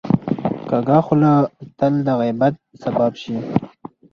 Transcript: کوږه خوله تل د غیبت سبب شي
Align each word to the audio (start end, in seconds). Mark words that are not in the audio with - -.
کوږه 0.69 0.99
خوله 1.05 1.31
تل 1.77 1.93
د 2.07 2.09
غیبت 2.21 2.55
سبب 2.81 3.11
شي 3.21 3.35